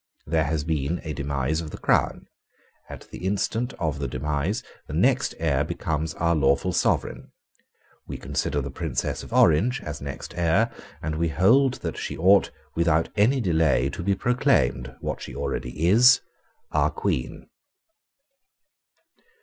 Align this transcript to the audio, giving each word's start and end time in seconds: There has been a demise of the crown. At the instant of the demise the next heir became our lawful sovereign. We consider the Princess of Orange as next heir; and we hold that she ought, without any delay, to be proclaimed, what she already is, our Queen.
There 0.25 0.45
has 0.45 0.63
been 0.63 0.99
a 1.03 1.13
demise 1.13 1.61
of 1.61 1.69
the 1.69 1.77
crown. 1.77 2.25
At 2.89 3.01
the 3.11 3.19
instant 3.19 3.73
of 3.73 3.99
the 3.99 4.07
demise 4.07 4.63
the 4.87 4.95
next 4.95 5.35
heir 5.37 5.63
became 5.63 6.07
our 6.17 6.33
lawful 6.33 6.73
sovereign. 6.73 7.31
We 8.07 8.17
consider 8.17 8.61
the 8.63 8.71
Princess 8.71 9.21
of 9.21 9.31
Orange 9.31 9.79
as 9.81 10.01
next 10.01 10.33
heir; 10.35 10.71
and 11.03 11.17
we 11.19 11.27
hold 11.27 11.75
that 11.85 11.99
she 11.99 12.17
ought, 12.17 12.49
without 12.73 13.09
any 13.15 13.39
delay, 13.39 13.91
to 13.91 14.01
be 14.01 14.15
proclaimed, 14.15 14.95
what 15.01 15.21
she 15.21 15.35
already 15.35 15.87
is, 15.87 16.21
our 16.71 16.89
Queen. 16.89 17.47